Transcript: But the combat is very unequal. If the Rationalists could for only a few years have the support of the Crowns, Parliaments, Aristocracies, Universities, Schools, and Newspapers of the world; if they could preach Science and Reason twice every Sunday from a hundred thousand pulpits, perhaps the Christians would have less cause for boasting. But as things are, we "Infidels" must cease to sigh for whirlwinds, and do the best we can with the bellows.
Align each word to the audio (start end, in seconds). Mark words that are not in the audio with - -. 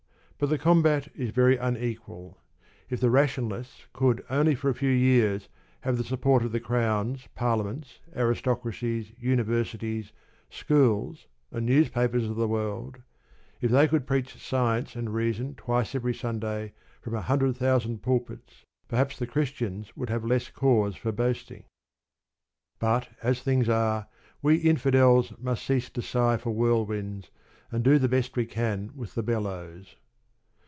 But 0.43 0.49
the 0.49 0.57
combat 0.57 1.07
is 1.13 1.29
very 1.29 1.55
unequal. 1.55 2.41
If 2.89 2.99
the 2.99 3.11
Rationalists 3.11 3.85
could 3.93 4.25
for 4.25 4.33
only 4.33 4.53
a 4.53 4.73
few 4.73 4.89
years 4.89 5.49
have 5.81 5.99
the 5.99 6.03
support 6.03 6.41
of 6.41 6.51
the 6.51 6.59
Crowns, 6.59 7.27
Parliaments, 7.35 7.99
Aristocracies, 8.17 9.13
Universities, 9.19 10.13
Schools, 10.49 11.27
and 11.51 11.67
Newspapers 11.67 12.27
of 12.27 12.37
the 12.37 12.47
world; 12.47 13.03
if 13.61 13.69
they 13.69 13.87
could 13.87 14.07
preach 14.07 14.43
Science 14.43 14.95
and 14.95 15.13
Reason 15.13 15.53
twice 15.53 15.93
every 15.93 16.15
Sunday 16.15 16.73
from 17.03 17.13
a 17.13 17.21
hundred 17.21 17.55
thousand 17.57 18.01
pulpits, 18.01 18.65
perhaps 18.87 19.19
the 19.19 19.27
Christians 19.27 19.95
would 19.95 20.09
have 20.09 20.25
less 20.25 20.49
cause 20.49 20.95
for 20.95 21.11
boasting. 21.11 21.65
But 22.79 23.09
as 23.21 23.43
things 23.43 23.69
are, 23.69 24.07
we 24.41 24.55
"Infidels" 24.55 25.33
must 25.37 25.63
cease 25.63 25.91
to 25.91 26.01
sigh 26.01 26.37
for 26.37 26.49
whirlwinds, 26.49 27.29
and 27.71 27.83
do 27.83 27.99
the 27.99 28.09
best 28.09 28.35
we 28.35 28.47
can 28.47 28.89
with 28.95 29.13
the 29.13 29.21
bellows. 29.21 29.97